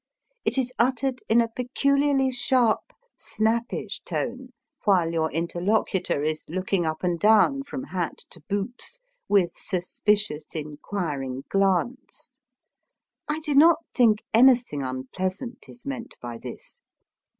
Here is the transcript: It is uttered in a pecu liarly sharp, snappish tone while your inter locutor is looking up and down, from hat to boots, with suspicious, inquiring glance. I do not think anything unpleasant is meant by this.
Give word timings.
It 0.43 0.57
is 0.57 0.73
uttered 0.79 1.21
in 1.29 1.41
a 1.41 1.47
pecu 1.47 1.95
liarly 1.95 2.33
sharp, 2.33 2.91
snappish 3.15 3.99
tone 4.01 4.49
while 4.83 5.11
your 5.11 5.29
inter 5.31 5.59
locutor 5.61 6.23
is 6.23 6.43
looking 6.49 6.87
up 6.87 7.03
and 7.03 7.19
down, 7.19 7.61
from 7.61 7.83
hat 7.83 8.17
to 8.31 8.41
boots, 8.49 8.97
with 9.29 9.51
suspicious, 9.55 10.47
inquiring 10.55 11.43
glance. 11.49 12.39
I 13.27 13.41
do 13.41 13.53
not 13.53 13.77
think 13.93 14.23
anything 14.33 14.81
unpleasant 14.81 15.69
is 15.69 15.85
meant 15.85 16.15
by 16.19 16.39
this. 16.39 16.81